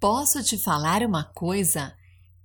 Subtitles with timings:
[0.00, 1.94] Posso te falar uma coisa?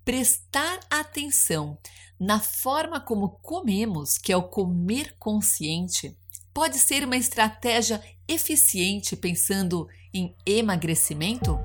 [0.04, 1.78] Prestar atenção
[2.20, 6.18] na forma como comemos, que é o comer consciente,
[6.54, 11.58] pode ser uma estratégia eficiente pensando em emagrecimento?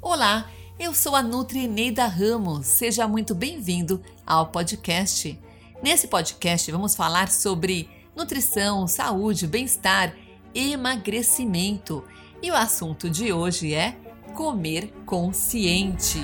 [0.00, 0.48] Olá,
[0.78, 2.64] eu sou a Nutri Neida Ramos.
[2.64, 5.36] Seja muito bem-vindo ao podcast.
[5.82, 10.16] Nesse podcast vamos falar sobre nutrição, saúde, bem-estar,
[10.54, 12.04] emagrecimento
[12.42, 13.92] e o assunto de hoje é
[14.34, 16.18] comer consciente.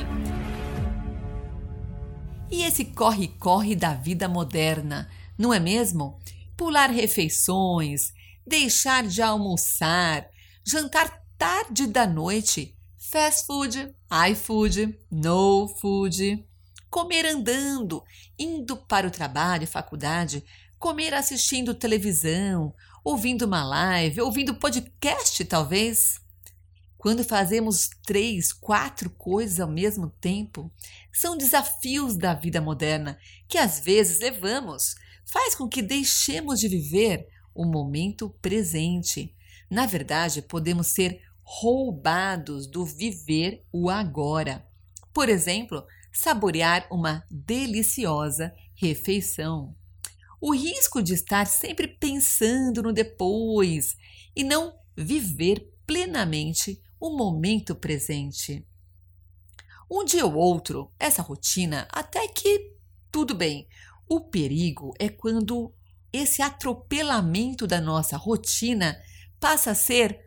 [2.51, 6.19] E esse corre-corre da vida moderna, não é mesmo?
[6.57, 8.13] Pular refeições,
[8.47, 10.29] deixar de almoçar,
[10.65, 13.93] jantar tarde da noite, fast food,
[14.31, 16.47] iFood, no food,
[16.89, 18.05] comer andando,
[18.39, 20.45] indo para o trabalho, faculdade,
[20.79, 22.73] comer assistindo televisão
[23.05, 26.19] ouvindo uma live, ouvindo podcast, talvez.
[26.97, 30.73] Quando fazemos três, quatro coisas ao mesmo tempo,
[31.13, 34.95] são desafios da vida moderna que às vezes levamos,
[35.27, 39.37] faz com que deixemos de viver o momento presente.
[39.71, 44.67] Na verdade, podemos ser roubados do viver o agora.
[45.13, 49.77] Por exemplo, saborear uma deliciosa refeição
[50.47, 53.97] o risco de estar sempre pensando no depois
[54.37, 58.63] e não viver plenamente o momento presente.
[59.91, 62.75] Um dia ou outro, essa rotina até que
[63.11, 63.67] tudo bem.
[64.07, 65.73] O perigo é quando
[66.13, 69.01] esse atropelamento da nossa rotina
[69.41, 70.21] passa a ser,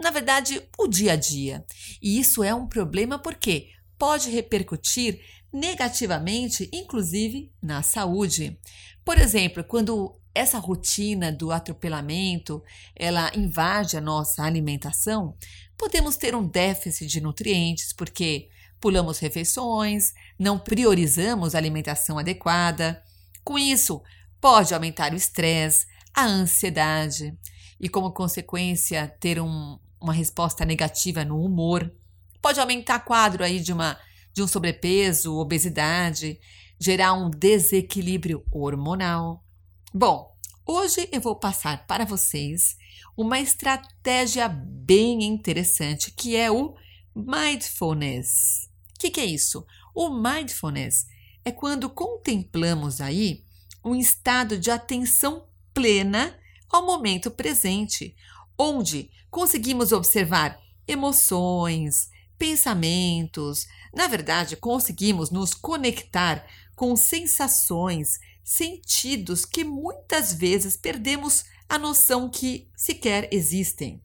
[0.00, 1.66] na verdade, o dia a dia.
[2.00, 5.20] E isso é um problema porque pode repercutir
[5.52, 8.58] negativamente, inclusive na saúde.
[9.04, 12.62] Por exemplo, quando essa rotina do atropelamento
[12.94, 15.34] ela invade a nossa alimentação,
[15.76, 18.48] podemos ter um déficit de nutrientes porque
[18.80, 23.02] pulamos refeições, não priorizamos a alimentação adequada.
[23.42, 24.02] Com isso,
[24.40, 27.36] pode aumentar o estresse, a ansiedade
[27.80, 31.92] e, como consequência, ter um, uma resposta negativa no humor.
[32.40, 33.98] Pode aumentar quadro aí de uma
[34.38, 36.38] de um sobrepeso, obesidade,
[36.78, 39.44] gerar um desequilíbrio hormonal.
[39.92, 40.32] Bom,
[40.64, 42.76] hoje eu vou passar para vocês
[43.16, 46.76] uma estratégia bem interessante que é o
[47.16, 48.68] mindfulness.
[48.94, 49.66] O que, que é isso?
[49.92, 51.06] O mindfulness
[51.44, 53.42] é quando contemplamos aí
[53.84, 56.38] um estado de atenção plena
[56.70, 58.14] ao momento presente,
[58.56, 63.66] onde conseguimos observar emoções, pensamentos.
[63.92, 72.70] Na verdade, conseguimos nos conectar com sensações, sentidos que muitas vezes perdemos a noção que
[72.76, 74.02] sequer existem.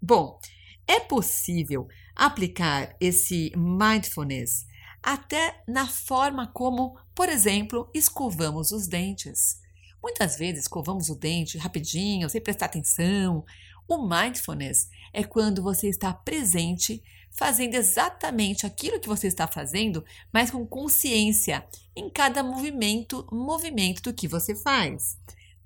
[0.00, 0.38] Bom,
[0.86, 4.66] é possível aplicar esse mindfulness
[5.02, 9.60] até na forma como, por exemplo, escovamos os dentes.
[10.02, 13.44] Muitas vezes escovamos o dente rapidinho, sem prestar atenção.
[13.86, 17.02] O mindfulness é quando você está presente
[17.34, 24.14] fazendo exatamente aquilo que você está fazendo, mas com consciência em cada movimento, movimento do
[24.14, 25.18] que você faz.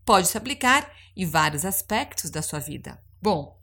[0.04, 3.00] Pode se aplicar em vários aspectos da sua vida.
[3.20, 3.60] Bom,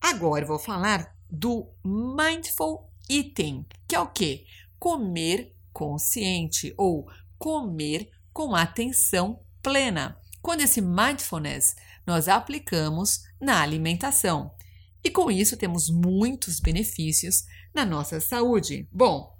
[0.00, 4.46] agora eu vou falar do mindful eating, que é o que?
[4.78, 7.06] Comer consciente ou
[7.38, 10.18] comer com atenção plena.
[10.44, 11.74] Quando esse mindfulness
[12.06, 14.54] nós aplicamos na alimentação.
[15.02, 18.86] E com isso temos muitos benefícios na nossa saúde.
[18.92, 19.34] Bom,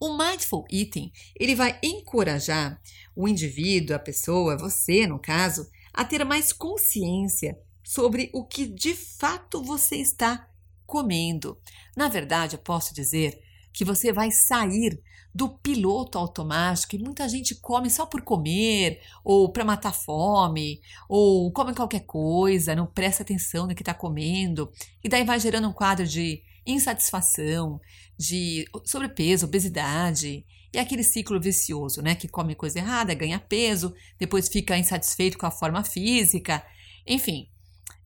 [0.00, 2.82] o mindful eating, ele vai encorajar
[3.14, 8.96] o indivíduo, a pessoa, você no caso, a ter mais consciência sobre o que de
[8.96, 10.50] fato você está
[10.84, 11.56] comendo.
[11.96, 13.40] Na verdade, eu posso dizer
[13.72, 15.00] que você vai sair
[15.34, 21.52] do piloto automático e muita gente come só por comer, ou para matar fome, ou
[21.52, 24.70] come qualquer coisa, não presta atenção no que está comendo,
[25.04, 27.80] e daí vai gerando um quadro de insatisfação,
[28.18, 32.14] de sobrepeso, obesidade, e aquele ciclo vicioso, né?
[32.14, 36.64] Que come coisa errada, ganha peso, depois fica insatisfeito com a forma física,
[37.06, 37.48] enfim.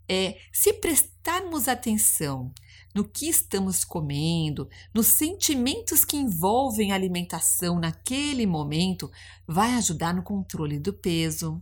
[0.08, 2.52] É, se prestarmos atenção
[2.94, 9.10] no que estamos comendo, nos sentimentos que envolvem a alimentação naquele momento,
[9.46, 11.60] vai ajudar no controle do peso,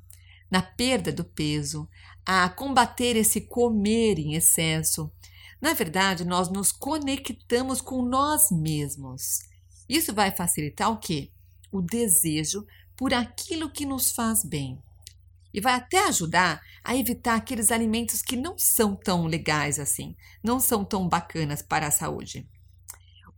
[0.51, 1.89] na perda do peso,
[2.27, 5.11] a combater esse comer em excesso.
[5.61, 9.39] Na verdade, nós nos conectamos com nós mesmos.
[9.89, 11.31] Isso vai facilitar o quê?
[11.71, 14.79] O desejo por aquilo que nos faz bem.
[15.53, 20.59] E vai até ajudar a evitar aqueles alimentos que não são tão legais assim, não
[20.59, 22.49] são tão bacanas para a saúde.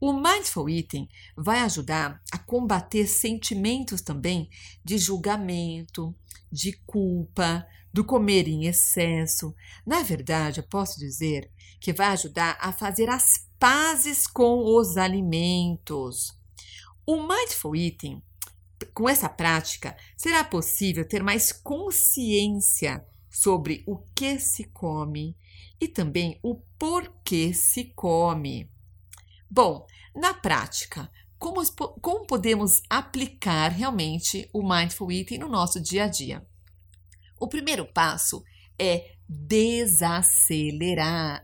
[0.01, 4.51] O Mindful Eating vai ajudar a combater sentimentos também
[4.85, 6.15] de julgamento,
[6.51, 9.55] de culpa, do comer em excesso.
[9.87, 11.51] Na verdade, eu posso dizer
[11.81, 16.37] que vai ajudar a fazer as pazes com os alimentos.
[17.07, 18.23] O Mindful Eating,
[18.93, 25.37] com essa prática, será possível ter mais consciência sobre o que se come
[25.81, 28.71] e também o porquê se come.
[29.51, 31.61] Bom, na prática, como,
[32.01, 36.47] como podemos aplicar realmente o Mindful Eating no nosso dia a dia?
[37.39, 38.43] O primeiro passo
[38.79, 40.21] é desacelerar,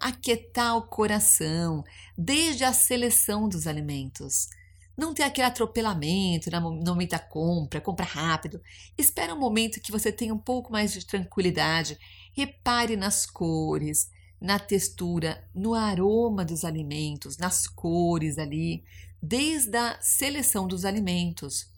[0.01, 1.83] aquietar o coração,
[2.17, 4.49] desde a seleção dos alimentos.
[4.97, 8.61] Não ter aquele atropelamento no momento da compra, compra rápido.
[8.99, 11.99] Espera um momento que você tenha um pouco mais de tranquilidade.
[12.33, 14.11] Repare nas cores,
[14.41, 18.85] na textura, no aroma dos alimentos, nas cores ali,
[19.23, 21.71] desde a seleção dos alimentos.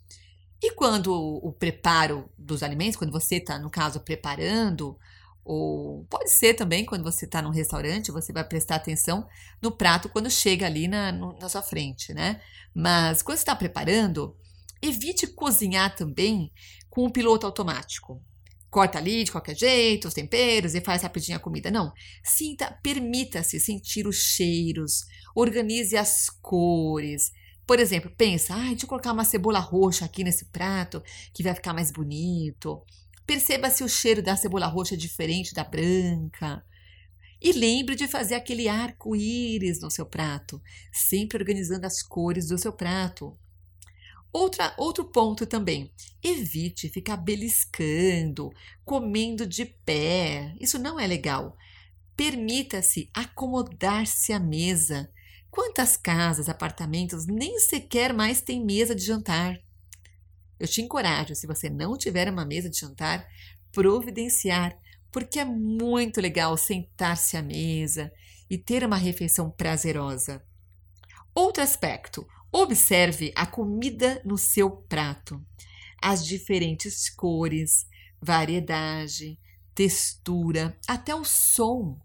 [0.61, 4.97] E quando o preparo dos alimentos, quando você está, no caso, preparando,
[5.43, 9.27] ou pode ser também quando você está num restaurante, você vai prestar atenção
[9.61, 12.41] no prato quando chega ali na, na sua frente, né?
[12.73, 14.35] Mas quando está preparando,
[14.81, 16.51] evite cozinhar também
[16.89, 18.21] com o piloto automático.
[18.69, 21.69] Corta ali de qualquer jeito os temperos e faz rapidinho a comida.
[21.69, 21.93] Não.
[22.23, 25.05] Sinta, permita-se sentir os cheiros,
[25.35, 27.31] organize as cores,
[27.65, 31.01] por exemplo, pensa, ah, deixa eu colocar uma cebola roxa aqui nesse prato
[31.33, 32.81] que vai ficar mais bonito.
[33.25, 36.63] Perceba se o cheiro da cebola roxa é diferente da branca.
[37.41, 40.61] E lembre de fazer aquele arco-íris no seu prato,
[40.91, 43.37] sempre organizando as cores do seu prato.
[44.31, 45.91] Outra, outro ponto também:
[46.23, 48.51] evite ficar beliscando,
[48.85, 50.55] comendo de pé.
[50.59, 51.57] Isso não é legal.
[52.15, 55.09] Permita-se acomodar-se à mesa
[55.53, 59.59] Quantas casas, apartamentos nem sequer mais têm mesa de jantar?
[60.63, 63.27] Eu te encorajo, se você não tiver uma mesa de jantar,
[63.69, 64.73] providenciar,
[65.11, 68.09] porque é muito legal sentar-se à mesa
[68.49, 70.41] e ter uma refeição prazerosa.
[71.35, 75.45] Outro aspecto: observe a comida no seu prato,
[76.01, 77.85] as diferentes cores,
[78.21, 79.37] variedade,
[79.75, 81.99] textura, até o som.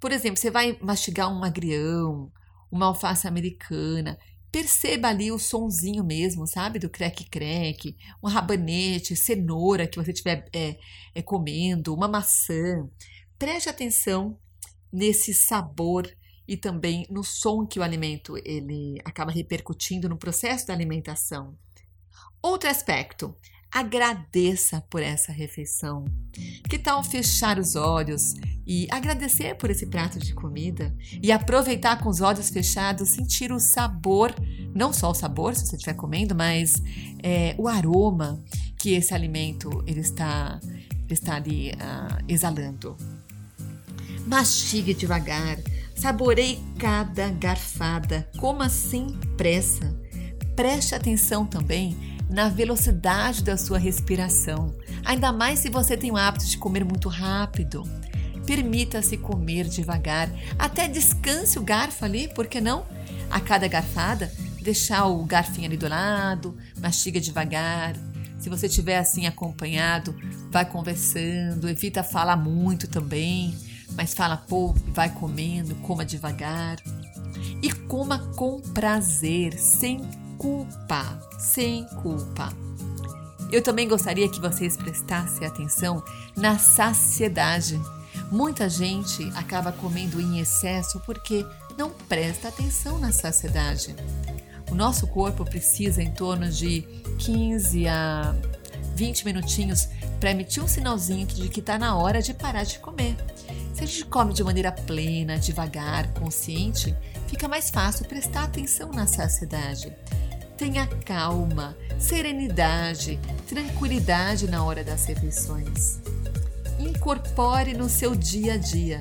[0.00, 2.32] Por exemplo, você vai mastigar um agrião,
[2.70, 4.18] uma alface americana.
[4.52, 6.78] Perceba ali o sonzinho mesmo, sabe?
[6.78, 10.76] Do creque-creque, um rabanete, cenoura que você estiver é,
[11.14, 12.86] é, comendo, uma maçã.
[13.38, 14.38] Preste atenção
[14.92, 16.06] nesse sabor
[16.46, 21.56] e também no som que o alimento ele acaba repercutindo no processo da alimentação.
[22.42, 23.34] Outro aspecto,
[23.72, 26.04] agradeça por essa refeição.
[26.68, 28.34] Que tal fechar os olhos
[28.66, 33.58] e agradecer por esse prato de comida e aproveitar com os olhos fechados, sentir o
[33.58, 34.34] sabor,
[34.74, 36.82] não só o sabor se você estiver comendo, mas
[37.22, 38.44] é, o aroma
[38.76, 40.60] que esse alimento ele está,
[41.08, 42.96] está ali uh, exalando.
[44.26, 45.58] Mastigue devagar,
[45.96, 49.98] saboreie cada garfada, coma sem pressa.
[50.54, 51.96] Preste atenção também
[52.32, 54.74] na velocidade da sua respiração,
[55.04, 57.84] ainda mais se você tem o hábito de comer muito rápido.
[58.46, 62.84] Permita-se comer devagar, até descanse o garfo ali, por que não?
[63.30, 67.94] A cada garfada, deixar o garfinho ali do lado, mastiga devagar.
[68.40, 70.16] Se você estiver assim acompanhado,
[70.50, 73.54] vai conversando, evita falar muito também,
[73.94, 76.78] mas fala pouco vai comendo, coma devagar.
[77.62, 80.00] E coma com prazer, sem
[80.42, 82.52] culpa, sem culpa.
[83.52, 86.02] Eu também gostaria que vocês prestassem atenção
[86.36, 87.80] na saciedade.
[88.28, 91.46] Muita gente acaba comendo em excesso porque
[91.78, 93.94] não presta atenção na saciedade.
[94.68, 96.80] O nosso corpo precisa em torno de
[97.18, 98.34] 15 a
[98.96, 103.16] 20 minutinhos para emitir um sinalzinho de que está na hora de parar de comer.
[103.74, 106.96] Se a gente come de maneira plena, devagar, consciente,
[107.28, 109.92] fica mais fácil prestar atenção na saciedade.
[110.62, 115.98] Tenha calma, serenidade, tranquilidade na hora das refeições.
[116.78, 119.00] Incorpore no seu dia a dia,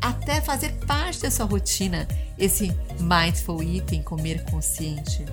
[0.00, 2.06] até fazer parte da sua rotina,
[2.38, 5.24] esse mindful eating, comer consciente.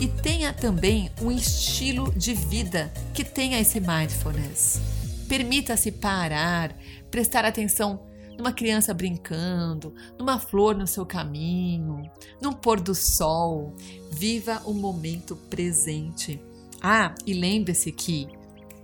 [0.00, 4.80] E tenha também um estilo de vida que tenha esse mindfulness.
[5.28, 6.74] Permita-se parar,
[7.10, 8.00] prestar atenção
[8.36, 12.02] numa criança brincando, numa flor no seu caminho,
[12.40, 13.74] num pôr do sol.
[14.10, 16.40] Viva o momento presente.
[16.82, 18.28] Ah, e lembre-se que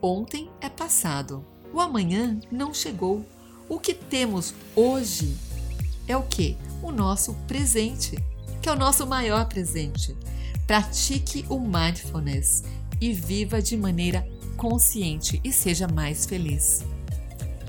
[0.01, 3.25] ontem é passado, O amanhã não chegou.
[3.69, 5.37] O que temos hoje
[6.09, 6.57] é o que?
[6.83, 8.19] O nosso presente,
[8.61, 10.17] que é o nosso maior presente.
[10.67, 12.65] Pratique o mindfulness
[13.01, 14.27] e viva de maneira
[14.57, 16.85] consciente e seja mais feliz.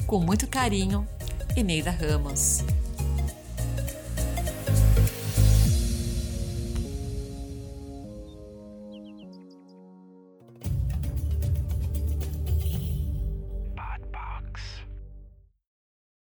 [0.07, 1.07] Com muito carinho,
[1.55, 2.63] Eneida Ramos.